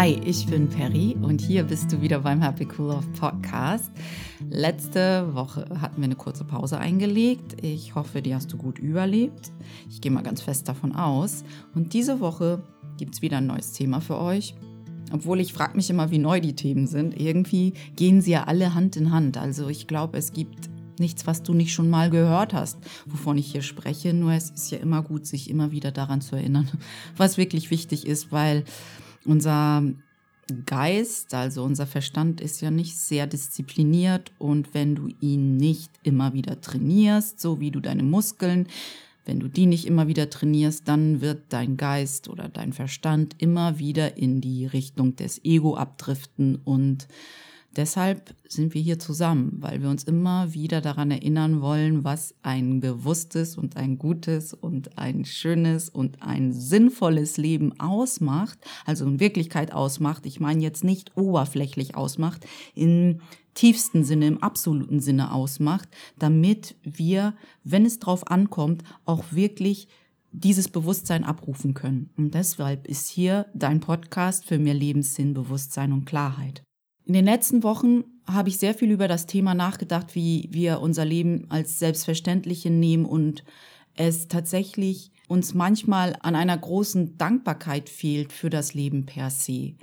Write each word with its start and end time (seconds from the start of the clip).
Hi, 0.00 0.18
ich 0.24 0.46
bin 0.46 0.66
Perry 0.66 1.14
und 1.20 1.42
hier 1.42 1.62
bist 1.62 1.92
du 1.92 2.00
wieder 2.00 2.20
beim 2.20 2.40
Happy 2.40 2.66
Cool 2.66 2.86
Love 2.86 3.06
Podcast. 3.18 3.90
Letzte 4.48 5.34
Woche 5.34 5.66
hatten 5.78 5.98
wir 5.98 6.04
eine 6.04 6.16
kurze 6.16 6.44
Pause 6.44 6.78
eingelegt. 6.78 7.62
Ich 7.62 7.94
hoffe, 7.94 8.22
die 8.22 8.34
hast 8.34 8.50
du 8.50 8.56
gut 8.56 8.78
überlebt. 8.78 9.52
Ich 9.90 10.00
gehe 10.00 10.10
mal 10.10 10.22
ganz 10.22 10.40
fest 10.40 10.66
davon 10.66 10.96
aus. 10.96 11.44
Und 11.74 11.92
diese 11.92 12.18
Woche 12.18 12.62
gibt 12.96 13.16
es 13.16 13.20
wieder 13.20 13.36
ein 13.36 13.46
neues 13.46 13.72
Thema 13.72 14.00
für 14.00 14.18
euch. 14.18 14.54
Obwohl 15.12 15.38
ich 15.38 15.52
frage 15.52 15.76
mich 15.76 15.90
immer, 15.90 16.10
wie 16.10 16.16
neu 16.16 16.40
die 16.40 16.56
Themen 16.56 16.86
sind. 16.86 17.20
Irgendwie 17.20 17.74
gehen 17.94 18.22
sie 18.22 18.30
ja 18.30 18.44
alle 18.44 18.72
Hand 18.72 18.96
in 18.96 19.12
Hand. 19.12 19.36
Also 19.36 19.68
ich 19.68 19.86
glaube, 19.86 20.16
es 20.16 20.32
gibt 20.32 20.70
nichts, 20.98 21.26
was 21.26 21.42
du 21.42 21.52
nicht 21.52 21.74
schon 21.74 21.90
mal 21.90 22.08
gehört 22.08 22.54
hast, 22.54 22.78
wovon 23.04 23.36
ich 23.36 23.52
hier 23.52 23.60
spreche. 23.60 24.14
Nur 24.14 24.32
es 24.32 24.48
ist 24.48 24.70
ja 24.70 24.78
immer 24.78 25.02
gut, 25.02 25.26
sich 25.26 25.50
immer 25.50 25.72
wieder 25.72 25.92
daran 25.92 26.22
zu 26.22 26.36
erinnern, 26.36 26.70
was 27.18 27.36
wirklich 27.36 27.70
wichtig 27.70 28.06
ist, 28.06 28.32
weil 28.32 28.64
unser 29.30 29.84
Geist, 30.66 31.32
also 31.34 31.62
unser 31.62 31.86
Verstand 31.86 32.40
ist 32.40 32.60
ja 32.60 32.70
nicht 32.70 32.98
sehr 32.98 33.26
diszipliniert 33.26 34.32
und 34.38 34.74
wenn 34.74 34.96
du 34.96 35.08
ihn 35.20 35.56
nicht 35.56 35.90
immer 36.02 36.32
wieder 36.32 36.60
trainierst, 36.60 37.40
so 37.40 37.60
wie 37.60 37.70
du 37.70 37.80
deine 37.80 38.02
Muskeln, 38.02 38.66
wenn 39.24 39.38
du 39.38 39.48
die 39.48 39.66
nicht 39.66 39.86
immer 39.86 40.08
wieder 40.08 40.28
trainierst, 40.28 40.88
dann 40.88 41.20
wird 41.20 41.44
dein 41.50 41.76
Geist 41.76 42.28
oder 42.28 42.48
dein 42.48 42.72
Verstand 42.72 43.36
immer 43.38 43.78
wieder 43.78 44.16
in 44.16 44.40
die 44.40 44.66
Richtung 44.66 45.14
des 45.14 45.44
Ego 45.44 45.76
abdriften 45.76 46.58
und 46.64 47.06
Deshalb 47.76 48.34
sind 48.48 48.74
wir 48.74 48.82
hier 48.82 48.98
zusammen, 48.98 49.52
weil 49.60 49.80
wir 49.80 49.90
uns 49.90 50.02
immer 50.02 50.54
wieder 50.54 50.80
daran 50.80 51.12
erinnern 51.12 51.60
wollen, 51.60 52.02
was 52.02 52.34
ein 52.42 52.80
bewusstes 52.80 53.56
und 53.56 53.76
ein 53.76 53.96
gutes 53.96 54.52
und 54.52 54.98
ein 54.98 55.24
schönes 55.24 55.88
und 55.88 56.20
ein 56.20 56.52
sinnvolles 56.52 57.36
Leben 57.36 57.78
ausmacht, 57.78 58.58
also 58.86 59.06
in 59.06 59.20
Wirklichkeit 59.20 59.72
ausmacht. 59.72 60.26
Ich 60.26 60.40
meine 60.40 60.62
jetzt 60.62 60.82
nicht 60.82 61.16
oberflächlich 61.16 61.94
ausmacht, 61.94 62.44
im 62.74 63.20
tiefsten 63.54 64.02
Sinne, 64.04 64.26
im 64.26 64.42
absoluten 64.42 64.98
Sinne 64.98 65.32
ausmacht, 65.32 65.88
damit 66.18 66.74
wir, 66.82 67.34
wenn 67.62 67.86
es 67.86 68.00
drauf 68.00 68.28
ankommt, 68.28 68.82
auch 69.04 69.24
wirklich 69.30 69.86
dieses 70.32 70.68
Bewusstsein 70.68 71.22
abrufen 71.24 71.74
können. 71.74 72.10
Und 72.16 72.34
deshalb 72.34 72.88
ist 72.88 73.08
hier 73.08 73.46
dein 73.54 73.80
Podcast 73.80 74.44
für 74.44 74.58
mehr 74.58 74.74
Lebenssinn, 74.74 75.34
Bewusstsein 75.34 75.92
und 75.92 76.04
Klarheit. 76.04 76.62
In 77.10 77.14
den 77.14 77.24
letzten 77.24 77.64
Wochen 77.64 78.04
habe 78.24 78.50
ich 78.50 78.58
sehr 78.58 78.72
viel 78.72 78.92
über 78.92 79.08
das 79.08 79.26
Thema 79.26 79.52
nachgedacht, 79.52 80.14
wie 80.14 80.48
wir 80.52 80.80
unser 80.80 81.04
Leben 81.04 81.44
als 81.48 81.80
Selbstverständliche 81.80 82.70
nehmen 82.70 83.04
und 83.04 83.42
es 83.96 84.28
tatsächlich 84.28 85.10
uns 85.26 85.52
manchmal 85.52 86.14
an 86.20 86.36
einer 86.36 86.56
großen 86.56 87.18
Dankbarkeit 87.18 87.88
fehlt 87.88 88.32
für 88.32 88.48
das 88.48 88.74
Leben 88.74 89.06
per 89.06 89.28
se. 89.30 89.74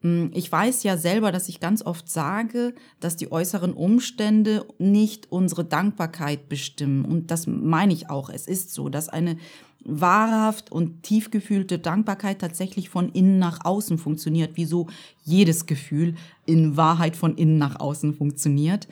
Hm, 0.00 0.30
ich 0.32 0.50
weiß 0.50 0.82
ja 0.84 0.96
selber, 0.96 1.32
dass 1.32 1.50
ich 1.50 1.60
ganz 1.60 1.84
oft 1.84 2.08
sage, 2.08 2.74
dass 2.98 3.14
die 3.14 3.30
äußeren 3.30 3.74
Umstände 3.74 4.66
nicht 4.78 5.30
unsere 5.30 5.66
Dankbarkeit 5.66 6.48
bestimmen. 6.48 7.04
Und 7.04 7.30
das 7.30 7.46
meine 7.46 7.92
ich 7.92 8.08
auch. 8.08 8.30
Es 8.30 8.46
ist 8.46 8.72
so, 8.72 8.88
dass 8.88 9.10
eine 9.10 9.36
wahrhaft 9.84 10.70
und 10.70 11.02
tiefgefühlte 11.02 11.78
Dankbarkeit 11.78 12.40
tatsächlich 12.40 12.88
von 12.88 13.10
innen 13.10 13.38
nach 13.38 13.64
außen 13.64 13.98
funktioniert, 13.98 14.56
wie 14.56 14.64
so 14.64 14.88
jedes 15.24 15.66
Gefühl 15.66 16.14
in 16.46 16.76
Wahrheit 16.76 17.16
von 17.16 17.36
innen 17.36 17.58
nach 17.58 17.80
außen 17.80 18.14
funktioniert. 18.14 18.88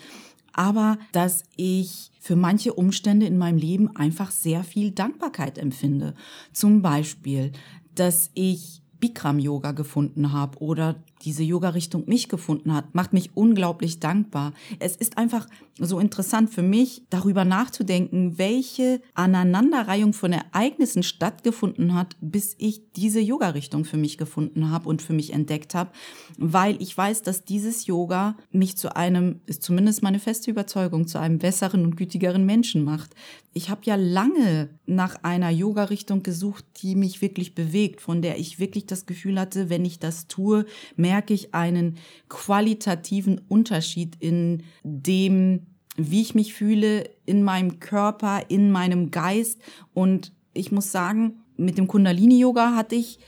Aber 0.53 0.99
dass 1.13 1.45
ich 1.57 2.11
für 2.21 2.37
manche 2.37 2.75
Umstände 2.75 3.27
in 3.27 3.39
meinem 3.39 3.59
Leben 3.59 3.95
einfach 3.97 4.31
sehr 4.31 4.65
viel 4.65 4.91
Dankbarkeit 4.91 5.57
empfinde. 5.57 6.15
Zum 6.53 6.83
Beispiel, 6.83 7.53
dass 7.95 8.31
ich 8.35 8.83
Bikram-Yoga 9.01 9.73
gefunden 9.73 10.33
habe 10.33 10.59
oder 10.59 10.97
diese 11.23 11.43
Yoga-Richtung 11.43 12.05
mich 12.07 12.29
gefunden 12.29 12.75
hat, 12.75 12.95
macht 12.95 13.13
mich 13.13 13.31
unglaublich 13.35 14.01
dankbar. 14.01 14.53
Es 14.79 14.97
ist 14.97 15.19
einfach 15.19 15.47
so 15.79 15.99
interessant 15.99 16.51
für 16.51 16.63
mich, 16.63 17.03
darüber 17.11 17.45
nachzudenken, 17.45 18.39
welche 18.39 19.01
Aneinanderreihung 19.15 20.13
von 20.13 20.33
Ereignissen 20.33 21.03
stattgefunden 21.03 21.95
hat, 21.95 22.17
bis 22.21 22.57
ich 22.59 22.93
diese 22.93 23.21
Yoga-Richtung 23.21 23.85
für 23.85 23.97
mich 23.97 24.19
gefunden 24.19 24.71
habe 24.71 24.89
und 24.89 25.03
für 25.03 25.13
mich 25.13 25.33
entdeckt 25.33 25.75
habe, 25.75 25.91
weil 26.37 26.81
ich 26.83 26.97
weiß, 26.97 27.23
dass 27.23 27.45
dieses 27.45 27.87
Yoga 27.87 28.37
mich 28.51 28.77
zu 28.77 28.97
einem, 28.97 29.41
ist 29.47 29.63
zumindest 29.63 30.03
meine 30.03 30.19
feste 30.19 30.51
Überzeugung, 30.51 31.07
zu 31.07 31.19
einem 31.19 31.39
besseren 31.39 31.85
und 31.85 31.97
gütigeren 31.97 32.45
Menschen 32.45 32.85
macht. 32.85 33.15
Ich 33.53 33.71
habe 33.71 33.81
ja 33.85 33.97
lange 33.97 34.71
nach 34.87 35.23
einer 35.23 35.51
Yoga-Richtung 35.51 36.23
gesucht, 36.23 36.65
die 36.83 36.95
mich 36.95 37.21
wirklich 37.23 37.55
bewegt, 37.55 38.01
von 38.01 38.23
der 38.23 38.39
ich 38.39 38.59
wirklich 38.59 38.87
das 38.87 39.07
Gefühl 39.07 39.39
hatte, 39.39 39.71
wenn 39.71 39.85
ich 39.85 39.99
das 39.99 40.29
tue, 40.29 40.67
merke 41.09 41.33
ich 41.33 41.55
einen 41.55 41.97
qualitativen 42.29 43.41
Unterschied 43.49 44.17
in 44.21 44.63
dem, 44.83 45.67
wie 45.97 46.21
ich 46.21 46.35
mich 46.35 46.53
fühle, 46.53 47.09
in 47.25 47.43
meinem 47.43 47.81
Körper, 47.81 48.43
in 48.49 48.71
meinem 48.71 49.11
Geist. 49.11 49.59
Und 49.95 50.33
ich 50.53 50.71
muss 50.71 50.93
sagen, 50.93 51.41
mit 51.57 51.79
dem 51.79 51.89
Kundalini-Yoga 51.89 52.75
hatte 52.75 52.95
ich 52.95 53.19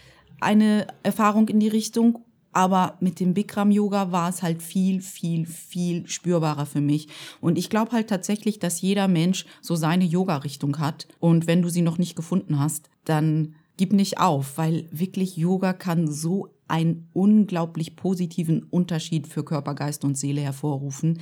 eine 0.40 0.86
Erfahrung 1.02 1.48
in 1.48 1.58
die 1.58 1.68
Richtung 1.68 2.24
aber 2.52 2.96
mit 3.00 3.20
dem 3.20 3.34
Bikram 3.34 3.70
Yoga 3.70 4.10
war 4.10 4.28
es 4.28 4.42
halt 4.42 4.62
viel, 4.62 5.00
viel, 5.00 5.46
viel 5.46 6.08
spürbarer 6.08 6.66
für 6.66 6.80
mich. 6.80 7.08
Und 7.40 7.56
ich 7.56 7.70
glaube 7.70 7.92
halt 7.92 8.08
tatsächlich, 8.08 8.58
dass 8.58 8.80
jeder 8.80 9.06
Mensch 9.06 9.46
so 9.60 9.76
seine 9.76 10.04
Yoga-Richtung 10.04 10.78
hat. 10.78 11.06
Und 11.20 11.46
wenn 11.46 11.62
du 11.62 11.68
sie 11.68 11.82
noch 11.82 11.98
nicht 11.98 12.16
gefunden 12.16 12.58
hast, 12.58 12.90
dann 13.04 13.54
gib 13.76 13.92
nicht 13.92 14.18
auf, 14.18 14.58
weil 14.58 14.88
wirklich 14.90 15.36
Yoga 15.36 15.72
kann 15.72 16.10
so 16.10 16.48
einen 16.70 17.08
unglaublich 17.12 17.96
positiven 17.96 18.62
Unterschied 18.64 19.26
für 19.26 19.44
Körper, 19.44 19.74
Geist 19.74 20.04
und 20.04 20.16
Seele 20.16 20.40
hervorrufen. 20.40 21.20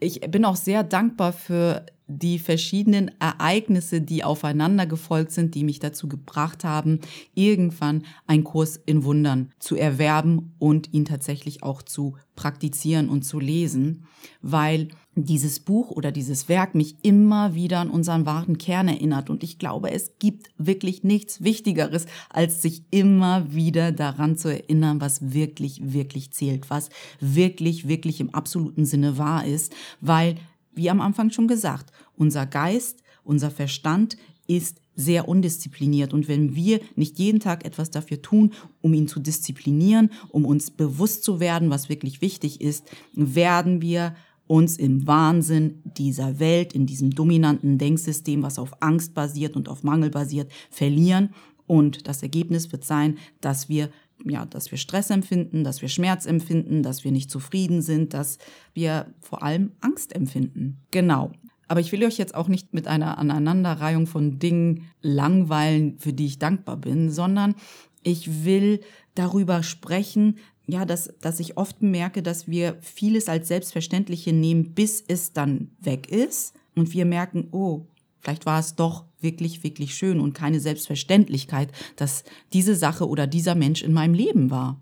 Ich 0.00 0.20
bin 0.20 0.44
auch 0.44 0.56
sehr 0.56 0.82
dankbar 0.82 1.32
für 1.32 1.86
die 2.06 2.38
verschiedenen 2.38 3.10
Ereignisse, 3.20 4.00
die 4.00 4.24
aufeinander 4.24 4.86
gefolgt 4.86 5.32
sind, 5.32 5.54
die 5.54 5.64
mich 5.64 5.78
dazu 5.78 6.08
gebracht 6.08 6.64
haben, 6.64 7.00
irgendwann 7.34 8.04
einen 8.26 8.44
Kurs 8.44 8.76
in 8.76 9.04
Wundern 9.04 9.50
zu 9.58 9.76
erwerben 9.76 10.54
und 10.58 10.92
ihn 10.92 11.04
tatsächlich 11.04 11.62
auch 11.62 11.82
zu 11.82 12.16
praktizieren 12.34 13.08
und 13.08 13.22
zu 13.22 13.38
lesen, 13.38 14.06
weil 14.40 14.88
dieses 15.14 15.60
Buch 15.60 15.90
oder 15.90 16.10
dieses 16.10 16.48
Werk 16.48 16.74
mich 16.74 16.96
immer 17.02 17.54
wieder 17.54 17.80
an 17.80 17.90
unseren 17.90 18.24
wahren 18.24 18.56
Kern 18.56 18.88
erinnert. 18.88 19.28
Und 19.28 19.42
ich 19.42 19.58
glaube, 19.58 19.90
es 19.90 20.18
gibt 20.18 20.50
wirklich 20.56 21.04
nichts 21.04 21.42
Wichtigeres, 21.42 22.06
als 22.30 22.62
sich 22.62 22.84
immer 22.90 23.52
wieder 23.52 23.92
daran 23.92 24.36
zu 24.36 24.48
erinnern, 24.48 25.00
was 25.00 25.34
wirklich, 25.34 25.92
wirklich 25.92 26.32
zählt, 26.32 26.70
was 26.70 26.88
wirklich, 27.20 27.88
wirklich 27.88 28.20
im 28.20 28.34
absoluten 28.34 28.86
Sinne 28.86 29.18
wahr 29.18 29.44
ist, 29.44 29.74
weil 30.00 30.36
wie 30.74 30.90
am 30.90 31.00
Anfang 31.00 31.30
schon 31.30 31.48
gesagt, 31.48 31.92
unser 32.16 32.46
Geist, 32.46 33.02
unser 33.24 33.50
Verstand 33.50 34.16
ist 34.46 34.80
sehr 34.94 35.28
undiszipliniert. 35.28 36.12
Und 36.12 36.28
wenn 36.28 36.54
wir 36.54 36.80
nicht 36.96 37.18
jeden 37.18 37.40
Tag 37.40 37.64
etwas 37.64 37.90
dafür 37.90 38.20
tun, 38.20 38.52
um 38.80 38.92
ihn 38.92 39.08
zu 39.08 39.20
disziplinieren, 39.20 40.10
um 40.28 40.44
uns 40.44 40.70
bewusst 40.70 41.24
zu 41.24 41.40
werden, 41.40 41.70
was 41.70 41.88
wirklich 41.88 42.20
wichtig 42.20 42.60
ist, 42.60 42.90
werden 43.14 43.80
wir 43.80 44.14
uns 44.46 44.76
im 44.76 45.06
Wahnsinn 45.06 45.80
dieser 45.84 46.38
Welt, 46.38 46.74
in 46.74 46.84
diesem 46.84 47.10
dominanten 47.10 47.78
Denksystem, 47.78 48.42
was 48.42 48.58
auf 48.58 48.82
Angst 48.82 49.14
basiert 49.14 49.56
und 49.56 49.68
auf 49.68 49.82
Mangel 49.82 50.10
basiert, 50.10 50.52
verlieren. 50.70 51.30
Und 51.66 52.06
das 52.06 52.22
Ergebnis 52.22 52.70
wird 52.70 52.84
sein, 52.84 53.16
dass 53.40 53.68
wir 53.70 53.88
ja, 54.24 54.46
dass 54.46 54.70
wir 54.70 54.78
Stress 54.78 55.10
empfinden, 55.10 55.64
dass 55.64 55.82
wir 55.82 55.88
Schmerz 55.88 56.26
empfinden, 56.26 56.82
dass 56.82 57.04
wir 57.04 57.12
nicht 57.12 57.30
zufrieden 57.30 57.82
sind, 57.82 58.14
dass 58.14 58.38
wir 58.74 59.14
vor 59.20 59.42
allem 59.42 59.72
Angst 59.80 60.14
empfinden. 60.14 60.78
Genau. 60.90 61.32
Aber 61.68 61.80
ich 61.80 61.92
will 61.92 62.04
euch 62.04 62.18
jetzt 62.18 62.34
auch 62.34 62.48
nicht 62.48 62.74
mit 62.74 62.86
einer 62.86 63.18
Aneinanderreihung 63.18 64.06
von 64.06 64.38
Dingen 64.38 64.90
langweilen, 65.00 65.98
für 65.98 66.12
die 66.12 66.26
ich 66.26 66.38
dankbar 66.38 66.76
bin, 66.76 67.10
sondern 67.10 67.54
ich 68.02 68.44
will 68.44 68.80
darüber 69.14 69.62
sprechen, 69.62 70.38
ja, 70.66 70.84
dass, 70.84 71.12
dass 71.20 71.40
ich 71.40 71.56
oft 71.56 71.82
merke, 71.82 72.22
dass 72.22 72.48
wir 72.48 72.76
vieles 72.80 73.28
als 73.28 73.48
Selbstverständliche 73.48 74.32
nehmen, 74.32 74.74
bis 74.74 75.02
es 75.06 75.32
dann 75.32 75.70
weg 75.80 76.10
ist 76.10 76.54
und 76.74 76.92
wir 76.92 77.04
merken, 77.04 77.48
oh, 77.52 77.86
Vielleicht 78.22 78.46
war 78.46 78.60
es 78.60 78.76
doch 78.76 79.04
wirklich, 79.22 79.62
wirklich 79.62 79.94
schön 79.94 80.20
und 80.20 80.34
keine 80.34 80.60
Selbstverständlichkeit, 80.60 81.70
dass 81.96 82.24
diese 82.52 82.74
Sache 82.74 83.08
oder 83.08 83.26
dieser 83.26 83.54
Mensch 83.54 83.82
in 83.82 83.92
meinem 83.92 84.14
Leben 84.14 84.50
war. 84.50 84.80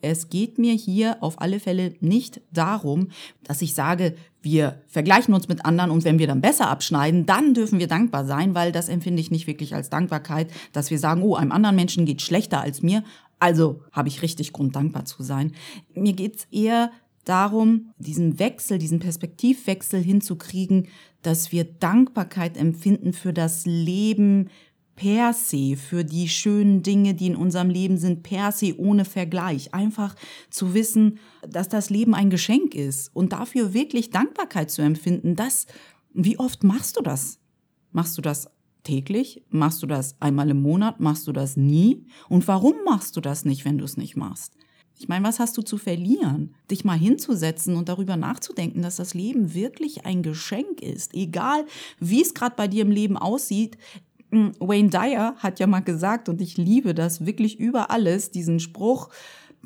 Es 0.00 0.28
geht 0.28 0.58
mir 0.58 0.74
hier 0.74 1.16
auf 1.22 1.40
alle 1.40 1.58
Fälle 1.58 1.94
nicht 2.00 2.40
darum, 2.52 3.08
dass 3.42 3.62
ich 3.62 3.74
sage, 3.74 4.14
wir 4.42 4.80
vergleichen 4.86 5.34
uns 5.34 5.48
mit 5.48 5.64
anderen 5.64 5.90
und 5.90 6.04
wenn 6.04 6.20
wir 6.20 6.28
dann 6.28 6.40
besser 6.40 6.70
abschneiden, 6.70 7.26
dann 7.26 7.52
dürfen 7.52 7.80
wir 7.80 7.88
dankbar 7.88 8.24
sein, 8.24 8.54
weil 8.54 8.70
das 8.70 8.88
empfinde 8.88 9.20
ich 9.20 9.32
nicht 9.32 9.48
wirklich 9.48 9.74
als 9.74 9.90
Dankbarkeit, 9.90 10.52
dass 10.72 10.90
wir 10.90 11.00
sagen, 11.00 11.22
oh, 11.22 11.34
einem 11.34 11.50
anderen 11.50 11.74
Menschen 11.74 12.06
geht 12.06 12.22
schlechter 12.22 12.60
als 12.60 12.80
mir, 12.80 13.02
also 13.40 13.82
habe 13.90 14.08
ich 14.08 14.22
richtig 14.22 14.52
Grund 14.52 14.76
dankbar 14.76 15.04
zu 15.04 15.22
sein. 15.22 15.52
Mir 15.94 16.12
geht's 16.12 16.46
eher 16.52 16.92
darum, 17.24 17.92
diesen 17.98 18.38
Wechsel, 18.38 18.78
diesen 18.78 19.00
Perspektivwechsel 19.00 20.00
hinzukriegen, 20.00 20.88
dass 21.22 21.52
wir 21.52 21.64
Dankbarkeit 21.64 22.56
empfinden 22.56 23.12
für 23.12 23.32
das 23.32 23.66
Leben 23.66 24.48
per 24.98 25.32
se, 25.32 25.76
für 25.76 26.04
die 26.04 26.28
schönen 26.28 26.82
Dinge, 26.82 27.14
die 27.14 27.28
in 27.28 27.36
unserem 27.36 27.70
Leben 27.70 27.98
sind, 27.98 28.24
per 28.24 28.50
se 28.50 28.76
ohne 28.78 29.04
Vergleich. 29.04 29.72
Einfach 29.72 30.16
zu 30.50 30.74
wissen, 30.74 31.18
dass 31.48 31.68
das 31.68 31.88
Leben 31.88 32.14
ein 32.14 32.30
Geschenk 32.30 32.74
ist 32.74 33.14
und 33.14 33.32
dafür 33.32 33.74
wirklich 33.74 34.10
Dankbarkeit 34.10 34.72
zu 34.72 34.82
empfinden. 34.82 35.36
Das, 35.36 35.66
wie 36.12 36.38
oft 36.38 36.64
machst 36.64 36.96
du 36.96 37.02
das? 37.02 37.38
Machst 37.92 38.18
du 38.18 38.22
das 38.22 38.50
täglich? 38.82 39.44
Machst 39.50 39.82
du 39.84 39.86
das 39.86 40.20
einmal 40.20 40.50
im 40.50 40.62
Monat? 40.62 40.98
Machst 40.98 41.28
du 41.28 41.32
das 41.32 41.56
nie? 41.56 42.04
Und 42.28 42.48
warum 42.48 42.74
machst 42.84 43.16
du 43.16 43.20
das 43.20 43.44
nicht, 43.44 43.64
wenn 43.64 43.78
du 43.78 43.84
es 43.84 43.96
nicht 43.96 44.16
machst? 44.16 44.57
Ich 44.98 45.08
meine, 45.08 45.24
was 45.24 45.38
hast 45.38 45.56
du 45.56 45.62
zu 45.62 45.78
verlieren? 45.78 46.54
Dich 46.70 46.84
mal 46.84 46.98
hinzusetzen 46.98 47.76
und 47.76 47.88
darüber 47.88 48.16
nachzudenken, 48.16 48.82
dass 48.82 48.96
das 48.96 49.14
Leben 49.14 49.54
wirklich 49.54 50.04
ein 50.06 50.22
Geschenk 50.22 50.82
ist. 50.82 51.14
Egal, 51.14 51.64
wie 52.00 52.20
es 52.20 52.34
gerade 52.34 52.56
bei 52.56 52.66
dir 52.66 52.82
im 52.82 52.90
Leben 52.90 53.16
aussieht. 53.16 53.78
Hm, 54.30 54.52
Wayne 54.58 54.90
Dyer 54.90 55.36
hat 55.38 55.60
ja 55.60 55.66
mal 55.66 55.80
gesagt, 55.80 56.28
und 56.28 56.40
ich 56.40 56.56
liebe 56.56 56.94
das 56.94 57.24
wirklich 57.24 57.60
über 57.60 57.90
alles, 57.90 58.30
diesen 58.30 58.58
Spruch, 58.58 59.08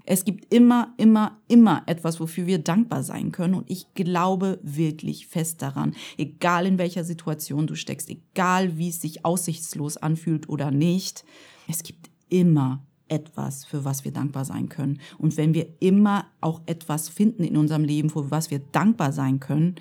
es 0.04 0.24
gibt 0.24 0.52
immer, 0.52 0.92
immer, 0.96 1.38
immer 1.48 1.82
etwas, 1.86 2.18
wofür 2.20 2.46
wir 2.46 2.58
dankbar 2.58 3.02
sein 3.02 3.32
können. 3.32 3.54
Und 3.54 3.70
ich 3.70 3.94
glaube 3.94 4.58
wirklich 4.62 5.26
fest 5.26 5.62
daran, 5.62 5.94
egal 6.18 6.66
in 6.66 6.78
welcher 6.78 7.04
Situation 7.04 7.66
du 7.66 7.74
steckst, 7.74 8.10
egal 8.10 8.76
wie 8.78 8.88
es 8.88 9.00
sich 9.00 9.24
aussichtslos 9.24 9.96
anfühlt 9.96 10.48
oder 10.48 10.70
nicht, 10.70 11.24
es 11.68 11.82
gibt 11.82 12.10
immer 12.28 12.84
etwas, 13.12 13.64
für 13.64 13.84
was 13.84 14.04
wir 14.04 14.12
dankbar 14.12 14.44
sein 14.44 14.68
können. 14.68 14.98
Und 15.18 15.36
wenn 15.36 15.54
wir 15.54 15.66
immer 15.80 16.24
auch 16.40 16.62
etwas 16.66 17.08
finden 17.08 17.44
in 17.44 17.56
unserem 17.56 17.84
Leben, 17.84 18.10
für 18.10 18.30
was 18.30 18.50
wir 18.50 18.58
dankbar 18.58 19.12
sein 19.12 19.38
können, 19.38 19.76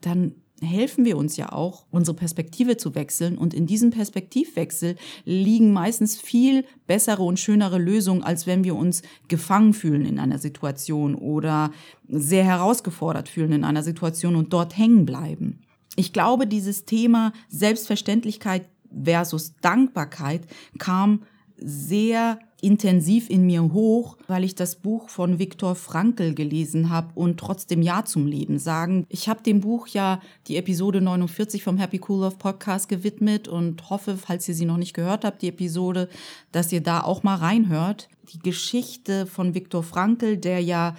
dann 0.00 0.36
helfen 0.60 1.04
wir 1.04 1.16
uns 1.16 1.36
ja 1.36 1.52
auch, 1.52 1.86
unsere 1.90 2.16
Perspektive 2.16 2.76
zu 2.76 2.94
wechseln. 2.94 3.36
Und 3.36 3.52
in 3.52 3.66
diesem 3.66 3.90
Perspektivwechsel 3.90 4.96
liegen 5.24 5.72
meistens 5.72 6.20
viel 6.20 6.64
bessere 6.86 7.22
und 7.22 7.40
schönere 7.40 7.78
Lösungen, 7.78 8.22
als 8.22 8.46
wenn 8.46 8.62
wir 8.62 8.76
uns 8.76 9.02
gefangen 9.28 9.74
fühlen 9.74 10.06
in 10.06 10.20
einer 10.20 10.38
Situation 10.38 11.14
oder 11.14 11.72
sehr 12.08 12.44
herausgefordert 12.44 13.28
fühlen 13.28 13.52
in 13.52 13.64
einer 13.64 13.82
Situation 13.82 14.36
und 14.36 14.52
dort 14.52 14.78
hängen 14.78 15.04
bleiben. 15.04 15.60
Ich 15.96 16.12
glaube, 16.12 16.46
dieses 16.46 16.84
Thema 16.84 17.32
Selbstverständlichkeit 17.48 18.68
versus 19.04 19.56
Dankbarkeit 19.60 20.42
kam 20.78 21.22
sehr 21.56 22.38
intensiv 22.62 23.28
in 23.28 23.44
mir 23.44 23.62
hoch, 23.72 24.16
weil 24.28 24.44
ich 24.44 24.54
das 24.54 24.76
Buch 24.76 25.08
von 25.08 25.38
Viktor 25.40 25.74
Frankl 25.74 26.32
gelesen 26.32 26.90
habe 26.90 27.10
und 27.16 27.38
trotzdem 27.38 27.82
Ja 27.82 28.04
zum 28.04 28.26
Leben 28.26 28.58
sagen. 28.58 29.04
Ich 29.08 29.28
habe 29.28 29.42
dem 29.42 29.60
Buch 29.60 29.88
ja 29.88 30.20
die 30.46 30.56
Episode 30.56 31.00
49 31.00 31.64
vom 31.64 31.76
Happy 31.76 32.00
Cool 32.08 32.20
Love 32.20 32.36
Podcast 32.36 32.88
gewidmet 32.88 33.48
und 33.48 33.90
hoffe, 33.90 34.16
falls 34.16 34.48
ihr 34.48 34.54
sie 34.54 34.64
noch 34.64 34.76
nicht 34.76 34.94
gehört 34.94 35.24
habt, 35.24 35.42
die 35.42 35.48
Episode, 35.48 36.08
dass 36.52 36.72
ihr 36.72 36.80
da 36.80 37.02
auch 37.02 37.24
mal 37.24 37.36
reinhört. 37.36 38.08
Die 38.32 38.38
Geschichte 38.38 39.26
von 39.26 39.54
Viktor 39.54 39.82
Frankl, 39.82 40.36
der 40.36 40.60
ja 40.60 40.94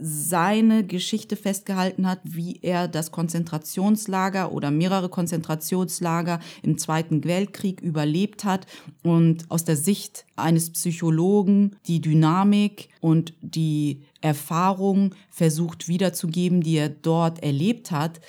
seine 0.00 0.84
Geschichte 0.84 1.36
festgehalten 1.36 2.08
hat, 2.08 2.20
wie 2.24 2.58
er 2.62 2.88
das 2.88 3.10
Konzentrationslager 3.10 4.52
oder 4.52 4.70
mehrere 4.70 5.08
Konzentrationslager 5.08 6.40
im 6.62 6.78
Zweiten 6.78 7.24
Weltkrieg 7.24 7.80
überlebt 7.80 8.44
hat 8.44 8.66
und 9.02 9.50
aus 9.50 9.64
der 9.64 9.76
Sicht 9.76 10.26
eines 10.36 10.70
Psychologen 10.70 11.76
die 11.86 12.00
Dynamik 12.00 12.88
und 13.00 13.34
die 13.40 14.02
Erfahrung 14.20 15.14
versucht 15.30 15.88
wiederzugeben, 15.88 16.60
die 16.60 16.76
er 16.76 16.88
dort 16.88 17.42
erlebt 17.42 17.90
hat, 17.90 18.20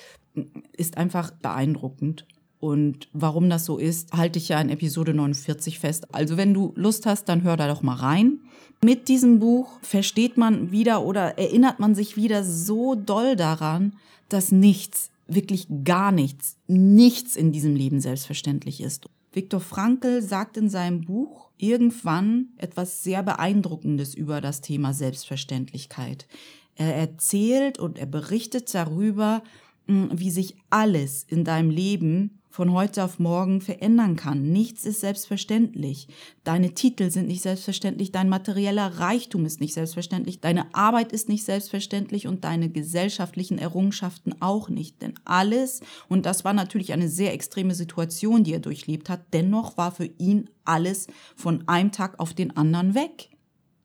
ist 0.75 0.98
einfach 0.98 1.31
beeindruckend. 1.31 2.25
Und 2.59 3.07
warum 3.13 3.50
das 3.50 3.65
so 3.65 3.77
ist, 3.77 4.11
halte 4.11 4.38
ich 4.38 4.50
ja 4.50 4.59
in 4.59 4.69
Episode 4.69 5.13
49 5.13 5.79
fest. 5.79 6.13
Also 6.13 6.35
wenn 6.35 6.53
du 6.53 6.73
Lust 6.75 7.06
hast, 7.06 7.29
dann 7.29 7.44
hör 7.44 7.56
da 7.56 7.67
doch 7.67 7.81
mal 7.81 7.95
rein. 7.95 8.39
Mit 8.83 9.07
diesem 9.07 9.39
Buch 9.39 9.79
versteht 9.81 10.38
man 10.38 10.71
wieder 10.71 11.03
oder 11.06 11.38
erinnert 11.38 11.79
man 11.79 11.95
sich 11.95 12.17
wieder 12.17 12.44
so 12.44 12.95
doll 12.95 13.35
daran, 13.35 13.94
dass 14.27 14.51
nichts, 14.51 15.09
wirklich 15.27 15.67
gar 15.83 16.11
nichts, 16.11 16.57
nichts 16.67 17.35
in 17.35 17.51
diesem 17.51 17.75
Leben 17.75 18.01
selbstverständlich 18.01 18.81
ist. 18.81 19.06
Viktor 19.31 19.59
Frankl 19.59 20.21
sagt 20.21 20.57
in 20.57 20.69
seinem 20.69 21.01
Buch 21.01 21.50
irgendwann 21.57 22.47
etwas 22.57 23.03
sehr 23.03 23.21
Beeindruckendes 23.23 24.15
über 24.15 24.41
das 24.41 24.61
Thema 24.61 24.94
Selbstverständlichkeit. 24.94 26.27
Er 26.75 26.95
erzählt 26.95 27.77
und 27.79 28.00
er 28.00 28.06
berichtet 28.06 28.73
darüber, 28.73 29.44
wie 29.88 30.31
sich 30.31 30.56
alles 30.69 31.23
in 31.23 31.44
deinem 31.44 31.69
Leben 31.69 32.38
von 32.49 32.73
heute 32.73 33.03
auf 33.03 33.19
morgen 33.19 33.61
verändern 33.61 34.15
kann. 34.15 34.51
Nichts 34.51 34.85
ist 34.85 35.01
selbstverständlich. 35.01 36.07
Deine 36.43 36.73
Titel 36.73 37.11
sind 37.11 37.27
nicht 37.27 37.43
selbstverständlich, 37.43 38.11
dein 38.11 38.27
materieller 38.27 38.99
Reichtum 38.99 39.45
ist 39.45 39.61
nicht 39.61 39.73
selbstverständlich, 39.73 40.41
deine 40.41 40.73
Arbeit 40.73 41.11
ist 41.11 41.29
nicht 41.29 41.45
selbstverständlich 41.45 42.27
und 42.27 42.43
deine 42.43 42.69
gesellschaftlichen 42.69 43.59
Errungenschaften 43.59 44.41
auch 44.41 44.69
nicht. 44.69 45.01
Denn 45.01 45.13
alles, 45.25 45.81
und 46.07 46.25
das 46.25 46.43
war 46.43 46.53
natürlich 46.53 46.91
eine 46.93 47.07
sehr 47.07 47.33
extreme 47.33 47.75
Situation, 47.75 48.43
die 48.43 48.53
er 48.53 48.59
durchlebt 48.59 49.09
hat, 49.09 49.21
dennoch 49.31 49.77
war 49.77 49.91
für 49.91 50.09
ihn 50.17 50.49
alles 50.65 51.07
von 51.35 51.67
einem 51.67 51.91
Tag 51.91 52.19
auf 52.19 52.33
den 52.33 52.57
anderen 52.57 52.95
weg. 52.95 53.29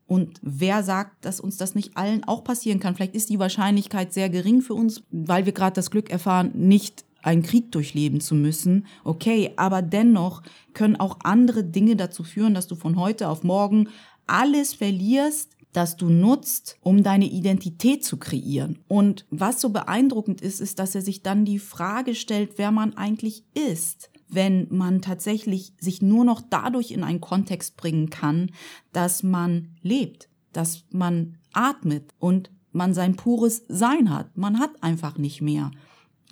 Und 0.06 0.38
wer 0.42 0.82
sagt, 0.82 1.24
dass 1.24 1.40
uns 1.40 1.56
das 1.56 1.74
nicht 1.74 1.96
allen 1.96 2.24
auch 2.24 2.44
passieren 2.44 2.78
kann? 2.78 2.94
Vielleicht 2.94 3.14
ist 3.14 3.30
die 3.30 3.38
Wahrscheinlichkeit 3.38 4.12
sehr 4.12 4.28
gering 4.28 4.60
für 4.60 4.74
uns, 4.74 5.02
weil 5.10 5.46
wir 5.46 5.52
gerade 5.52 5.74
das 5.74 5.90
Glück 5.90 6.10
erfahren, 6.10 6.52
nicht 6.54 7.04
einen 7.24 7.42
Krieg 7.42 7.72
durchleben 7.72 8.20
zu 8.20 8.34
müssen. 8.34 8.86
Okay, 9.02 9.52
aber 9.56 9.82
dennoch 9.82 10.42
können 10.74 10.96
auch 10.96 11.18
andere 11.24 11.64
Dinge 11.64 11.96
dazu 11.96 12.22
führen, 12.22 12.54
dass 12.54 12.66
du 12.66 12.76
von 12.76 12.96
heute 12.96 13.28
auf 13.28 13.42
morgen 13.42 13.88
alles 14.26 14.74
verlierst, 14.74 15.52
das 15.72 15.96
du 15.96 16.08
nutzt, 16.08 16.76
um 16.82 17.02
deine 17.02 17.26
Identität 17.26 18.04
zu 18.04 18.18
kreieren. 18.18 18.78
Und 18.86 19.26
was 19.30 19.60
so 19.60 19.70
beeindruckend 19.70 20.40
ist, 20.40 20.60
ist, 20.60 20.78
dass 20.78 20.94
er 20.94 21.02
sich 21.02 21.22
dann 21.22 21.44
die 21.44 21.58
Frage 21.58 22.14
stellt, 22.14 22.52
wer 22.56 22.70
man 22.70 22.96
eigentlich 22.96 23.44
ist 23.54 24.10
wenn 24.28 24.66
man 24.70 25.00
tatsächlich 25.00 25.74
sich 25.78 26.02
nur 26.02 26.24
noch 26.24 26.40
dadurch 26.40 26.90
in 26.90 27.04
einen 27.04 27.20
Kontext 27.20 27.76
bringen 27.76 28.10
kann, 28.10 28.50
dass 28.92 29.22
man 29.22 29.76
lebt, 29.82 30.28
dass 30.52 30.84
man 30.90 31.36
atmet 31.52 32.12
und 32.18 32.50
man 32.72 32.94
sein 32.94 33.14
pures 33.14 33.64
Sein 33.68 34.10
hat. 34.10 34.36
Man 34.36 34.58
hat 34.58 34.82
einfach 34.82 35.18
nicht 35.18 35.40
mehr 35.40 35.70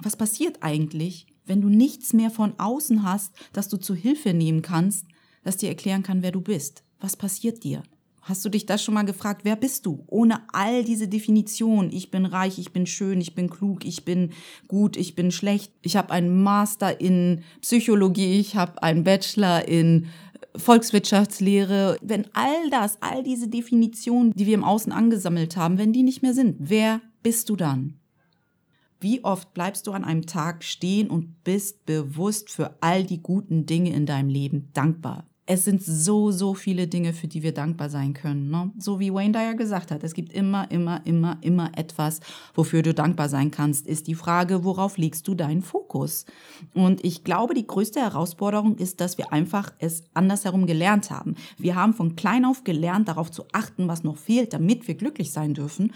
was 0.00 0.16
passiert 0.16 0.58
eigentlich, 0.62 1.26
wenn 1.46 1.60
du 1.60 1.68
nichts 1.68 2.12
mehr 2.12 2.30
von 2.30 2.54
außen 2.58 3.02
hast, 3.02 3.34
das 3.52 3.68
du 3.68 3.76
zu 3.76 3.94
Hilfe 3.94 4.32
nehmen 4.32 4.62
kannst, 4.62 5.06
das 5.44 5.56
dir 5.56 5.68
erklären 5.68 6.02
kann, 6.02 6.22
wer 6.22 6.32
du 6.32 6.40
bist? 6.40 6.84
Was 7.00 7.16
passiert 7.16 7.64
dir? 7.64 7.82
Hast 8.22 8.44
du 8.44 8.48
dich 8.48 8.66
das 8.66 8.84
schon 8.84 8.94
mal 8.94 9.04
gefragt, 9.04 9.40
wer 9.44 9.56
bist 9.56 9.84
du? 9.84 10.04
Ohne 10.06 10.42
all 10.52 10.84
diese 10.84 11.08
Definitionen. 11.08 11.90
Ich 11.92 12.12
bin 12.12 12.24
reich, 12.24 12.56
ich 12.60 12.72
bin 12.72 12.86
schön, 12.86 13.20
ich 13.20 13.34
bin 13.34 13.50
klug, 13.50 13.84
ich 13.84 14.04
bin 14.04 14.30
gut, 14.68 14.96
ich 14.96 15.16
bin 15.16 15.32
schlecht. 15.32 15.72
Ich 15.82 15.96
habe 15.96 16.12
einen 16.12 16.40
Master 16.40 17.00
in 17.00 17.42
Psychologie, 17.60 18.38
ich 18.38 18.54
habe 18.54 18.80
einen 18.80 19.02
Bachelor 19.02 19.66
in 19.66 20.06
Volkswirtschaftslehre. 20.54 21.96
Wenn 22.00 22.26
all 22.32 22.70
das, 22.70 22.98
all 23.00 23.24
diese 23.24 23.48
Definitionen, 23.48 24.32
die 24.34 24.46
wir 24.46 24.54
im 24.54 24.64
Außen 24.64 24.92
angesammelt 24.92 25.56
haben, 25.56 25.76
wenn 25.78 25.92
die 25.92 26.04
nicht 26.04 26.22
mehr 26.22 26.34
sind, 26.34 26.54
wer 26.60 27.00
bist 27.24 27.48
du 27.48 27.56
dann? 27.56 27.94
Wie 29.02 29.24
oft 29.24 29.52
bleibst 29.52 29.88
du 29.88 29.92
an 29.92 30.04
einem 30.04 30.26
Tag 30.26 30.62
stehen 30.62 31.10
und 31.10 31.42
bist 31.42 31.86
bewusst 31.86 32.50
für 32.50 32.76
all 32.80 33.02
die 33.02 33.20
guten 33.20 33.66
Dinge 33.66 33.90
in 33.90 34.06
deinem 34.06 34.28
Leben 34.28 34.68
dankbar? 34.74 35.26
Es 35.44 35.64
sind 35.64 35.82
so, 35.82 36.30
so 36.30 36.54
viele 36.54 36.86
Dinge, 36.86 37.12
für 37.12 37.26
die 37.26 37.42
wir 37.42 37.52
dankbar 37.52 37.90
sein 37.90 38.14
können. 38.14 38.48
Ne? 38.48 38.70
So 38.78 39.00
wie 39.00 39.12
Wayne 39.12 39.32
Dyer 39.32 39.54
gesagt 39.54 39.90
hat, 39.90 40.04
es 40.04 40.14
gibt 40.14 40.32
immer, 40.32 40.70
immer, 40.70 41.04
immer, 41.04 41.36
immer 41.40 41.72
etwas, 41.76 42.20
wofür 42.54 42.82
du 42.82 42.94
dankbar 42.94 43.28
sein 43.28 43.50
kannst, 43.50 43.88
ist 43.88 44.06
die 44.06 44.14
Frage, 44.14 44.62
worauf 44.62 44.96
legst 44.98 45.26
du 45.26 45.34
deinen 45.34 45.62
Fokus? 45.62 46.24
Und 46.72 47.04
ich 47.04 47.24
glaube, 47.24 47.54
die 47.54 47.66
größte 47.66 47.98
Herausforderung 47.98 48.76
ist, 48.76 49.00
dass 49.00 49.18
wir 49.18 49.32
einfach 49.32 49.72
es 49.80 50.04
andersherum 50.14 50.64
gelernt 50.64 51.10
haben. 51.10 51.34
Wir 51.58 51.74
haben 51.74 51.92
von 51.92 52.14
klein 52.14 52.44
auf 52.44 52.62
gelernt, 52.62 53.08
darauf 53.08 53.32
zu 53.32 53.42
achten, 53.50 53.88
was 53.88 54.04
noch 54.04 54.18
fehlt, 54.18 54.52
damit 54.52 54.86
wir 54.86 54.94
glücklich 54.94 55.32
sein 55.32 55.54
dürfen 55.54 55.92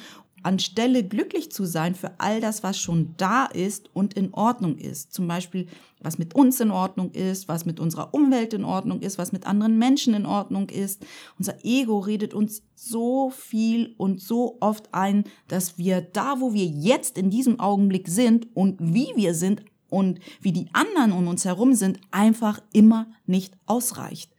anstelle 0.46 1.02
glücklich 1.02 1.50
zu 1.50 1.64
sein 1.64 1.96
für 1.96 2.20
all 2.20 2.40
das, 2.40 2.62
was 2.62 2.78
schon 2.78 3.14
da 3.16 3.46
ist 3.46 3.90
und 3.94 4.14
in 4.14 4.32
Ordnung 4.32 4.78
ist. 4.78 5.12
Zum 5.12 5.26
Beispiel, 5.26 5.66
was 6.00 6.18
mit 6.18 6.36
uns 6.36 6.60
in 6.60 6.70
Ordnung 6.70 7.10
ist, 7.10 7.48
was 7.48 7.66
mit 7.66 7.80
unserer 7.80 8.14
Umwelt 8.14 8.54
in 8.54 8.64
Ordnung 8.64 9.00
ist, 9.00 9.18
was 9.18 9.32
mit 9.32 9.44
anderen 9.44 9.76
Menschen 9.76 10.14
in 10.14 10.24
Ordnung 10.24 10.68
ist. 10.68 11.04
Unser 11.36 11.64
Ego 11.64 11.98
redet 11.98 12.32
uns 12.32 12.62
so 12.76 13.30
viel 13.30 13.94
und 13.98 14.20
so 14.20 14.56
oft 14.60 14.94
ein, 14.94 15.24
dass 15.48 15.78
wir 15.78 16.00
da, 16.00 16.40
wo 16.40 16.54
wir 16.54 16.66
jetzt 16.66 17.18
in 17.18 17.28
diesem 17.28 17.58
Augenblick 17.58 18.08
sind 18.08 18.46
und 18.54 18.76
wie 18.80 19.08
wir 19.16 19.34
sind 19.34 19.64
und 19.88 20.20
wie 20.40 20.52
die 20.52 20.68
anderen 20.72 21.10
um 21.10 21.26
uns 21.26 21.44
herum 21.44 21.74
sind, 21.74 22.00
einfach 22.12 22.60
immer 22.72 23.08
nicht 23.26 23.54
ausreicht 23.66 24.35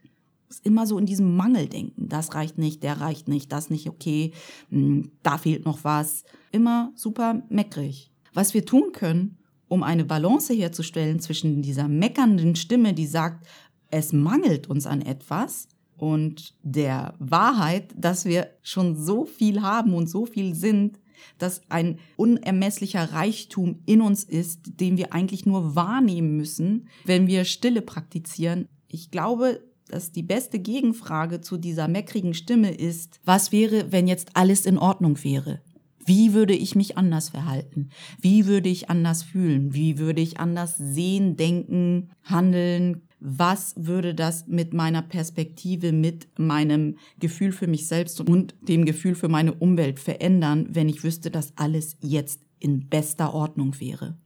ist 0.49 0.65
immer 0.65 0.87
so 0.87 0.97
in 0.97 1.05
diesem 1.05 1.35
Mangeldenken. 1.35 2.07
Das 2.09 2.33
reicht 2.33 2.57
nicht, 2.57 2.83
der 2.83 3.01
reicht 3.01 3.27
nicht, 3.27 3.51
das 3.51 3.69
nicht 3.69 3.87
okay, 3.89 4.31
hm, 4.69 5.11
da 5.23 5.37
fehlt 5.37 5.65
noch 5.65 5.83
was. 5.83 6.23
Immer 6.51 6.91
super 6.95 7.43
meckrig. 7.49 8.11
Was 8.33 8.53
wir 8.53 8.65
tun 8.65 8.91
können, 8.93 9.37
um 9.67 9.83
eine 9.83 10.05
Balance 10.05 10.53
herzustellen 10.53 11.19
zwischen 11.19 11.61
dieser 11.61 11.87
meckernden 11.87 12.55
Stimme, 12.55 12.93
die 12.93 13.07
sagt, 13.07 13.45
es 13.89 14.13
mangelt 14.13 14.67
uns 14.69 14.85
an 14.85 15.01
etwas 15.01 15.67
und 15.97 16.53
der 16.61 17.15
Wahrheit, 17.19 17.93
dass 17.97 18.25
wir 18.25 18.51
schon 18.61 18.95
so 18.95 19.25
viel 19.25 19.61
haben 19.61 19.93
und 19.93 20.07
so 20.07 20.25
viel 20.25 20.53
sind, 20.53 20.99
dass 21.37 21.61
ein 21.69 21.99
unermesslicher 22.15 23.13
Reichtum 23.13 23.81
in 23.85 24.01
uns 24.01 24.23
ist, 24.23 24.79
den 24.79 24.97
wir 24.97 25.13
eigentlich 25.13 25.45
nur 25.45 25.75
wahrnehmen 25.75 26.37
müssen, 26.37 26.87
wenn 27.05 27.27
wir 27.27 27.43
Stille 27.43 27.81
praktizieren. 27.81 28.67
Ich 28.87 29.11
glaube, 29.11 29.61
dass 29.87 30.11
die 30.11 30.23
beste 30.23 30.59
Gegenfrage 30.59 31.41
zu 31.41 31.57
dieser 31.57 31.87
meckrigen 31.87 32.33
Stimme 32.33 32.71
ist, 32.71 33.19
was 33.23 33.51
wäre, 33.51 33.91
wenn 33.91 34.07
jetzt 34.07 34.35
alles 34.35 34.65
in 34.65 34.77
Ordnung 34.77 35.23
wäre? 35.23 35.61
Wie 36.07 36.33
würde 36.33 36.53
ich 36.53 36.73
mich 36.73 36.97
anders 36.97 37.29
verhalten? 37.29 37.89
Wie 38.21 38.45
würde 38.45 38.69
ich 38.69 38.89
anders 38.89 39.23
fühlen? 39.23 39.73
Wie 39.73 39.97
würde 39.97 40.21
ich 40.21 40.39
anders 40.39 40.77
sehen, 40.77 41.35
denken, 41.35 42.11
handeln? 42.23 43.01
Was 43.19 43.73
würde 43.75 44.15
das 44.15 44.47
mit 44.47 44.73
meiner 44.73 45.01
Perspektive, 45.01 45.91
mit 45.91 46.27
meinem 46.39 46.97
Gefühl 47.19 47.51
für 47.51 47.67
mich 47.67 47.87
selbst 47.87 48.21
und 48.21 48.55
dem 48.61 48.85
Gefühl 48.85 49.15
für 49.15 49.27
meine 49.27 49.53
Umwelt 49.53 49.99
verändern, 49.99 50.67
wenn 50.69 50.87
ich 50.87 51.03
wüsste, 51.03 51.29
dass 51.29 51.57
alles 51.57 51.97
jetzt 51.99 52.41
in 52.59 52.87
bester 52.87 53.33
Ordnung 53.33 53.77
wäre? 53.81 54.17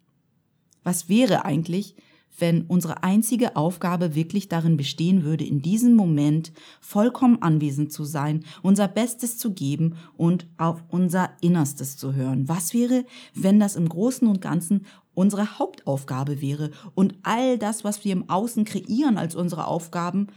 Was 0.83 1.09
wäre 1.09 1.45
eigentlich, 1.45 1.95
wenn 2.38 2.63
unsere 2.63 3.03
einzige 3.03 3.55
Aufgabe 3.55 4.15
wirklich 4.15 4.47
darin 4.47 4.77
bestehen 4.77 5.23
würde, 5.23 5.45
in 5.45 5.61
diesem 5.61 5.95
Moment 5.95 6.51
vollkommen 6.79 7.41
anwesend 7.41 7.91
zu 7.91 8.03
sein, 8.03 8.43
unser 8.61 8.88
Bestes 8.88 9.38
zu 9.38 9.53
geben 9.53 9.95
und 10.17 10.47
auf 10.57 10.83
unser 10.89 11.31
Innerstes 11.41 11.97
zu 11.97 12.13
hören. 12.13 12.47
Was 12.47 12.73
wäre, 12.73 13.05
wenn 13.33 13.59
das 13.59 13.75
im 13.75 13.88
Großen 13.88 14.27
und 14.27 14.41
Ganzen 14.41 14.85
unsere 15.13 15.59
Hauptaufgabe 15.59 16.41
wäre 16.41 16.71
und 16.95 17.15
all 17.23 17.57
das, 17.57 17.83
was 17.83 18.03
wir 18.05 18.13
im 18.13 18.29
Außen 18.29 18.65
kreieren 18.65 19.17
als 19.17 19.35
unsere 19.35 19.67
Aufgaben, 19.67 20.27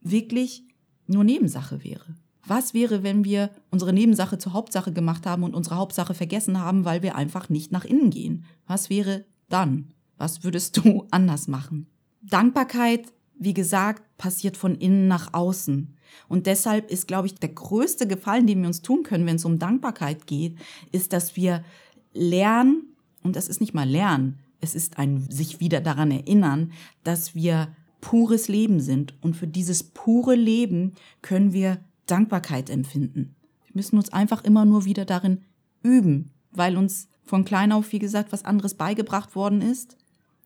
wirklich 0.00 0.64
nur 1.06 1.24
Nebensache 1.24 1.82
wäre? 1.82 2.14
Was 2.46 2.72
wäre, 2.72 3.02
wenn 3.02 3.24
wir 3.24 3.50
unsere 3.70 3.92
Nebensache 3.92 4.38
zur 4.38 4.54
Hauptsache 4.54 4.92
gemacht 4.92 5.26
haben 5.26 5.42
und 5.42 5.54
unsere 5.54 5.76
Hauptsache 5.76 6.14
vergessen 6.14 6.60
haben, 6.60 6.86
weil 6.86 7.02
wir 7.02 7.14
einfach 7.14 7.50
nicht 7.50 7.72
nach 7.72 7.84
innen 7.84 8.10
gehen? 8.10 8.44
Was 8.66 8.88
wäre 8.88 9.26
dann? 9.50 9.92
Was 10.18 10.44
würdest 10.44 10.76
du 10.76 11.06
anders 11.10 11.48
machen? 11.48 11.86
Dankbarkeit, 12.20 13.12
wie 13.38 13.54
gesagt, 13.54 14.02
passiert 14.18 14.56
von 14.56 14.74
innen 14.74 15.08
nach 15.08 15.32
außen. 15.32 15.94
Und 16.28 16.46
deshalb 16.46 16.90
ist, 16.90 17.06
glaube 17.06 17.28
ich, 17.28 17.36
der 17.36 17.50
größte 17.50 18.06
Gefallen, 18.06 18.46
den 18.46 18.60
wir 18.60 18.66
uns 18.66 18.82
tun 18.82 19.04
können, 19.04 19.26
wenn 19.26 19.36
es 19.36 19.44
um 19.44 19.58
Dankbarkeit 19.58 20.26
geht, 20.26 20.56
ist, 20.90 21.12
dass 21.12 21.36
wir 21.36 21.64
lernen, 22.12 22.96
und 23.22 23.36
das 23.36 23.48
ist 23.48 23.60
nicht 23.60 23.74
mal 23.74 23.88
lernen, 23.88 24.40
es 24.60 24.74
ist 24.74 24.98
ein 24.98 25.30
sich 25.30 25.60
wieder 25.60 25.80
daran 25.80 26.10
erinnern, 26.10 26.72
dass 27.04 27.34
wir 27.34 27.68
pures 28.00 28.48
Leben 28.48 28.80
sind. 28.80 29.14
Und 29.22 29.36
für 29.36 29.46
dieses 29.46 29.84
pure 29.84 30.34
Leben 30.34 30.94
können 31.22 31.52
wir 31.52 31.78
Dankbarkeit 32.06 32.70
empfinden. 32.70 33.36
Wir 33.66 33.72
müssen 33.74 33.96
uns 33.96 34.12
einfach 34.12 34.42
immer 34.42 34.64
nur 34.64 34.84
wieder 34.84 35.04
darin 35.04 35.42
üben, 35.82 36.32
weil 36.50 36.76
uns 36.76 37.08
von 37.22 37.44
klein 37.44 37.70
auf, 37.70 37.92
wie 37.92 37.98
gesagt, 37.98 38.32
was 38.32 38.44
anderes 38.44 38.74
beigebracht 38.74 39.36
worden 39.36 39.60
ist 39.60 39.96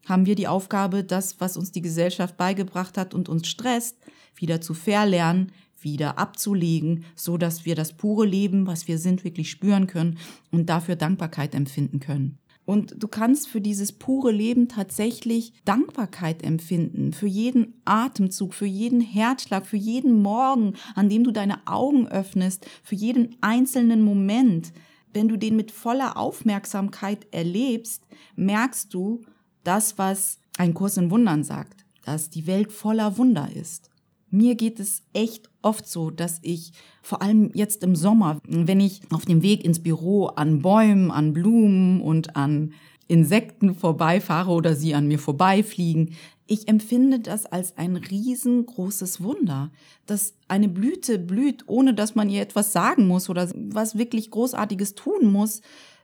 haben 0.07 0.27
wir 0.27 0.35
die 0.35 0.49
Aufgabe, 0.49 1.05
das, 1.05 1.41
was 1.41 1.57
uns 1.57 1.73
die 1.73 1.83
Gesellschaft 1.83 2.37
beigebracht 2.37 2.99
hat 2.99 3.15
und 3.15 3.29
uns 3.29 3.49
stresst, 3.49 3.97
wieder 4.35 4.61
zu 4.61 4.75
verlernen, 4.75 5.53
wieder 5.81 6.19
abzulegen, 6.19 7.05
so 7.15 7.37
dass 7.37 7.65
wir 7.65 7.75
das 7.75 7.93
pure 7.93 8.27
Leben, 8.27 8.67
was 8.67 8.89
wir 8.89 8.99
sind, 8.99 9.25
wirklich 9.25 9.51
spüren 9.51 9.87
können 9.87 10.19
und 10.51 10.67
dafür 10.69 10.97
Dankbarkeit 10.97 11.55
empfinden 11.55 12.01
können. 12.01 12.39
Und 12.65 13.03
du 13.03 13.09
kannst 13.09 13.49
für 13.49 13.61
dieses 13.61 13.93
pure 13.93 14.31
Leben 14.31 14.69
tatsächlich 14.69 15.53
Dankbarkeit 15.65 16.45
empfinden, 16.45 17.13
für 17.13 17.27
jeden 17.27 17.75
Atemzug, 17.85 18.55
für 18.55 18.67
jeden 18.67 19.01
Herzschlag, 19.01 19.67
für 19.67 19.77
jeden 19.77 20.23
Morgen, 20.23 20.75
an 20.95 21.09
dem 21.09 21.25
du 21.25 21.33
deine 21.33 21.67
Augen 21.67 22.07
öffnest, 22.07 22.67
für 22.85 22.95
jeden 22.95 23.37
einzelnen 23.41 24.03
Moment. 24.03 24.73
Wenn 25.13 25.27
du 25.27 25.37
den 25.37 25.57
mit 25.57 25.73
voller 25.73 26.17
Aufmerksamkeit 26.17 27.27
erlebst, 27.33 28.07
merkst 28.37 28.95
du, 28.95 29.23
das, 29.65 29.99
was 29.99 30.39
ein 30.59 30.75
Kurs 30.75 30.97
in 30.97 31.11
Wundern 31.11 31.45
sagt, 31.45 31.85
dass 32.05 32.31
die 32.31 32.47
Welt 32.47 32.73
voller 32.73 33.17
Wunder 33.19 33.49
ist. 33.55 33.91
Mir 34.31 34.55
geht 34.55 34.81
es 34.81 35.03
echt 35.13 35.51
oft 35.61 35.87
so, 35.87 36.11
dass 36.11 36.39
ich 36.43 36.73
vor 37.03 37.21
allem 37.21 37.51
jetzt 37.55 37.83
im 37.83 37.95
Sommer, 37.95 38.39
wenn 38.47 38.81
ich 38.81 39.03
auf 39.11 39.25
dem 39.25 39.43
Weg 39.43 39.65
ins 39.65 39.83
Büro 39.83 40.27
an 40.27 40.61
Bäumen, 40.63 41.11
an 41.11 41.33
Blumen 41.33 42.01
und 42.01 42.35
an 42.35 42.73
Insekten 43.09 43.75
vorbeifahre 43.75 44.51
oder 44.51 44.75
sie 44.75 44.95
an 44.95 45.07
mir 45.07 45.19
vorbeifliegen, 45.19 46.15
ich 46.47 46.69
empfinde 46.69 47.21
das 47.21 47.47
als 47.47 47.77
ein 47.79 47.97
riesengroßes 47.97 49.23
Wunder, 49.23 49.71
dass 50.07 50.35
eine 50.49 50.69
Blüte 50.69 51.19
blüht, 51.19 51.65
ohne 51.67 51.95
dass 51.95 52.15
man 52.15 52.29
ihr 52.29 52.43
etwas 52.43 52.73
sagen 52.73 53.07
muss 53.07 53.31
oder 53.31 53.49
was 53.55 53.97
wirklich 53.97 54.31
Großartiges 54.31 54.95
tun 54.95 55.31
muss, 55.31 55.63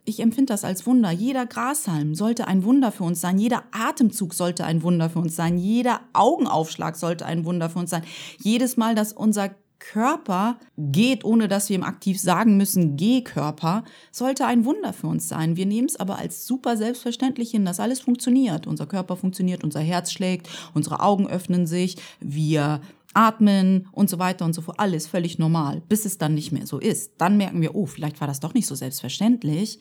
ich 0.09 0.21
empfinde 0.21 0.53
das 0.53 0.65
als 0.65 0.87
Wunder. 0.87 1.11
Jeder 1.11 1.47
Grashalm 1.47 2.15
sollte 2.15 2.49
ein 2.49 2.65
Wunder 2.65 2.91
für 2.91 3.05
uns 3.05 3.21
sein. 3.21 3.39
Jeder 3.39 3.65
Atemzug 3.71 4.35
sollte 4.35 4.65
ein 4.65 4.83
Wunder 4.83 5.11
für 5.11 5.19
uns 5.19 5.37
sein. 5.37 5.59
Jeder 5.59 6.01
Augenaufschlag 6.13 6.97
sollte 6.97 7.27
ein 7.27 7.45
Wunder 7.45 7.71
für 7.71 7.79
uns 7.79 7.91
sein. 7.91 8.03
Jedes 8.39 8.77
Mal, 8.77 8.95
dass 8.95 9.13
unser 9.13 9.51
Körper 9.79 10.59
geht, 10.77 11.25
ohne 11.25 11.47
dass 11.47 11.69
wir 11.69 11.77
ihm 11.77 11.85
aktiv 11.85 12.21
sagen 12.21 12.57
müssen, 12.57 12.97
geh 12.97 13.23
Körper, 13.23 13.85
sollte 14.11 14.45
ein 14.45 14.65
Wunder 14.65 14.93
für 14.93 15.07
uns 15.07 15.29
sein. 15.29 15.57
Wir 15.57 15.67
nehmen 15.67 15.87
es 15.87 15.97
aber 15.97 16.19
als 16.19 16.47
super 16.47 16.77
selbstverständlich 16.77 17.51
hin, 17.53 17.65
dass 17.65 17.79
alles 17.79 18.01
funktioniert. 18.01 18.67
Unser 18.67 18.87
Körper 18.87 19.17
funktioniert, 19.17 19.63
unser 19.63 19.81
Herz 19.81 20.11
schlägt, 20.11 20.49
unsere 20.75 21.01
Augen 21.01 21.29
öffnen 21.29 21.67
sich, 21.67 21.97
wir 22.21 22.81
atmen 23.15 23.89
und 23.93 24.11
so 24.11 24.19
weiter 24.19 24.45
und 24.45 24.55
so 24.55 24.63
fort. 24.63 24.79
Alles 24.81 25.07
völlig 25.07 25.39
normal, 25.39 25.83
bis 25.89 26.05
es 26.05 26.19
dann 26.19 26.35
nicht 26.35 26.53
mehr 26.53 26.67
so 26.67 26.79
ist. 26.79 27.13
Dann 27.19 27.37
merken 27.37 27.61
wir, 27.61 27.75
oh, 27.75 27.87
vielleicht 27.87 28.21
war 28.21 28.29
das 28.29 28.41
doch 28.41 28.55
nicht 28.55 28.67
so 28.67 28.75
selbstverständlich. 28.75 29.79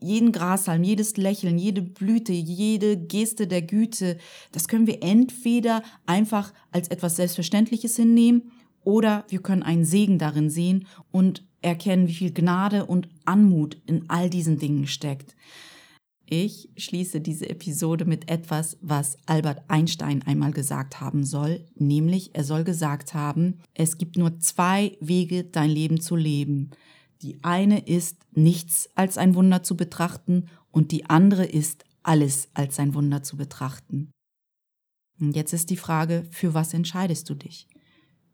Jeden 0.00 0.30
Grashalm, 0.30 0.84
jedes 0.84 1.16
Lächeln, 1.16 1.58
jede 1.58 1.82
Blüte, 1.82 2.32
jede 2.32 2.96
Geste 2.96 3.48
der 3.48 3.62
Güte, 3.62 4.16
das 4.52 4.68
können 4.68 4.86
wir 4.86 5.02
entweder 5.02 5.82
einfach 6.06 6.52
als 6.70 6.88
etwas 6.88 7.16
Selbstverständliches 7.16 7.96
hinnehmen 7.96 8.52
oder 8.84 9.24
wir 9.28 9.40
können 9.40 9.64
einen 9.64 9.84
Segen 9.84 10.18
darin 10.18 10.50
sehen 10.50 10.86
und 11.10 11.42
erkennen, 11.62 12.06
wie 12.06 12.14
viel 12.14 12.32
Gnade 12.32 12.86
und 12.86 13.08
Anmut 13.24 13.76
in 13.86 14.04
all 14.08 14.30
diesen 14.30 14.58
Dingen 14.58 14.86
steckt. 14.86 15.34
Ich 16.30 16.68
schließe 16.76 17.22
diese 17.22 17.48
Episode 17.48 18.04
mit 18.04 18.30
etwas, 18.30 18.76
was 18.82 19.16
Albert 19.24 19.62
Einstein 19.68 20.22
einmal 20.22 20.52
gesagt 20.52 21.00
haben 21.00 21.24
soll, 21.24 21.64
nämlich 21.74 22.34
er 22.34 22.44
soll 22.44 22.64
gesagt 22.64 23.14
haben, 23.14 23.60
es 23.72 23.96
gibt 23.96 24.18
nur 24.18 24.38
zwei 24.38 24.98
Wege, 25.00 25.44
dein 25.44 25.70
Leben 25.70 26.02
zu 26.02 26.16
leben. 26.16 26.70
Die 27.22 27.42
eine 27.42 27.78
ist, 27.86 28.18
nichts 28.32 28.90
als 28.94 29.16
ein 29.16 29.34
Wunder 29.34 29.62
zu 29.62 29.74
betrachten 29.74 30.50
und 30.70 30.92
die 30.92 31.06
andere 31.06 31.46
ist, 31.46 31.86
alles 32.02 32.48
als 32.52 32.78
ein 32.78 32.92
Wunder 32.92 33.22
zu 33.22 33.38
betrachten. 33.38 34.10
Und 35.18 35.34
jetzt 35.34 35.54
ist 35.54 35.70
die 35.70 35.78
Frage, 35.78 36.26
für 36.30 36.52
was 36.52 36.74
entscheidest 36.74 37.30
du 37.30 37.36
dich? 37.36 37.68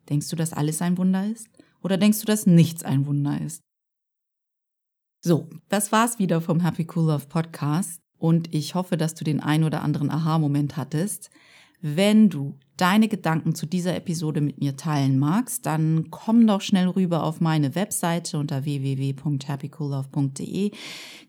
Denkst 0.09 0.29
du, 0.31 0.37
dass 0.37 0.53
alles 0.53 0.83
ein 0.83 0.99
Wunder 0.99 1.31
ist? 1.31 1.47
Oder 1.81 1.97
denkst 1.97 2.19
du, 2.19 2.27
dass 2.27 2.45
nichts 2.45 2.83
ein 2.83 3.07
Wunder 3.07 3.41
ist? 3.41 3.61
So, 5.27 5.49
das 5.71 5.91
war's 5.91 6.19
wieder 6.19 6.43
vom 6.43 6.61
Happy 6.61 6.87
Cool 6.95 7.07
Love 7.07 7.25
Podcast 7.31 8.03
und 8.19 8.55
ich 8.55 8.75
hoffe, 8.75 8.99
dass 8.99 9.15
du 9.15 9.25
den 9.25 9.41
ein 9.41 9.65
oder 9.65 9.81
anderen 9.81 10.11
Aha-Moment 10.11 10.77
hattest. 10.77 11.31
Wenn 11.81 12.29
du 12.29 12.59
deine 12.77 13.09
Gedanken 13.09 13.55
zu 13.55 13.65
dieser 13.65 13.97
Episode 13.97 14.43
mit 14.43 14.61
mir 14.61 14.77
teilen 14.77 15.19
magst, 15.19 15.65
dann 15.65 16.11
komm 16.11 16.47
doch 16.47 16.61
schnell 16.61 16.89
rüber 16.89 17.23
auf 17.23 17.41
meine 17.41 17.75
Webseite 17.75 18.37
unter 18.37 18.67
www.happycoollove.de. 18.67 20.73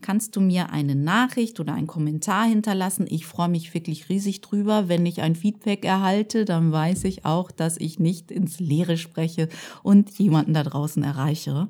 Kannst 0.02 0.36
du 0.36 0.42
mir 0.42 0.72
eine 0.72 0.96
Nachricht 0.96 1.62
oder 1.62 1.74
einen 1.74 1.88
Kommentar 1.88 2.48
hinterlassen? 2.48 3.06
Ich 3.08 3.26
freue 3.26 3.48
mich 3.48 3.74
wirklich 3.74 4.10
riesig 4.10 4.42
drüber. 4.42 4.90
Wenn 4.90 5.06
ich 5.06 5.22
ein 5.22 5.36
Feedback 5.36 5.86
erhalte, 5.86 6.44
dann 6.44 6.74
weiß 6.74 7.06
ich 7.06 7.24
auch, 7.24 7.50
dass 7.50 7.78
ich 7.78 7.98
nicht 7.98 8.30
ins 8.30 8.60
Leere 8.60 8.98
spreche 8.98 9.48
und 9.84 10.20
jemanden 10.20 10.54
da 10.54 10.64
draußen 10.64 11.02
erreiche. 11.02 11.70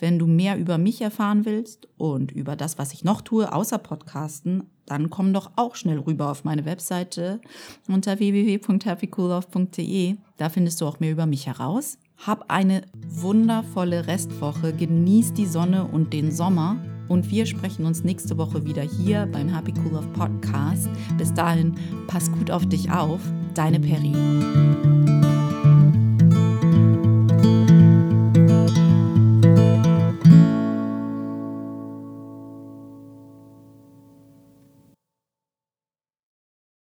Wenn 0.00 0.18
du 0.18 0.26
mehr 0.26 0.58
über 0.58 0.78
mich 0.78 1.00
erfahren 1.00 1.44
willst 1.44 1.88
und 1.96 2.32
über 2.32 2.56
das, 2.56 2.78
was 2.78 2.92
ich 2.92 3.04
noch 3.04 3.20
tue, 3.20 3.52
außer 3.52 3.78
Podcasten, 3.78 4.64
dann 4.86 5.10
komm 5.10 5.32
doch 5.32 5.52
auch 5.56 5.76
schnell 5.76 5.98
rüber 5.98 6.30
auf 6.30 6.42
meine 6.42 6.64
Webseite 6.64 7.40
unter 7.86 8.18
www.happycoollove.de. 8.18 10.16
Da 10.36 10.48
findest 10.48 10.80
du 10.80 10.86
auch 10.86 10.98
mehr 10.98 11.12
über 11.12 11.26
mich 11.26 11.46
heraus. 11.46 11.98
Hab 12.16 12.50
eine 12.50 12.82
wundervolle 13.06 14.06
Restwoche, 14.06 14.72
genieß 14.72 15.34
die 15.34 15.46
Sonne 15.46 15.84
und 15.84 16.12
den 16.12 16.32
Sommer 16.32 16.76
und 17.10 17.30
wir 17.30 17.44
sprechen 17.44 17.84
uns 17.86 18.04
nächste 18.04 18.38
Woche 18.38 18.64
wieder 18.64 18.82
hier 18.82 19.26
beim 19.26 19.48
Happy 19.48 19.74
Cool 19.84 19.94
Love 19.94 20.08
Podcast. 20.12 20.88
Bis 21.18 21.34
dahin, 21.34 21.74
pass 22.06 22.30
gut 22.30 22.50
auf 22.50 22.66
dich 22.66 22.90
auf. 22.90 23.20
Deine 23.54 23.80
Peri. 23.80 25.19